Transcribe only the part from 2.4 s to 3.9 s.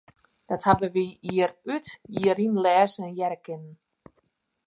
yn lêze en hearre kinnen.